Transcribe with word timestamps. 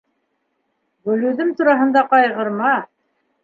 —Гөлйөҙөм 1.11 1.53
тураһында 1.61 2.05
ҡайғырма. 2.17 2.77